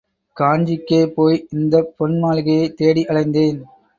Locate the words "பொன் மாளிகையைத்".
1.97-2.75